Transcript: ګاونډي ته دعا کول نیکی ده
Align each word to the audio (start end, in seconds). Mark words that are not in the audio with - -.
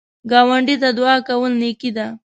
ګاونډي 0.31 0.75
ته 0.81 0.89
دعا 0.97 1.15
کول 1.27 1.51
نیکی 1.61 1.89
ده 1.97 2.07